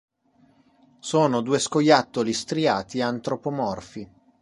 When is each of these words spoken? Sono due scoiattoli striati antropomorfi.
Sono 0.97 1.41
due 1.41 1.59
scoiattoli 1.59 2.33
striati 2.33 3.01
antropomorfi. 3.01 4.09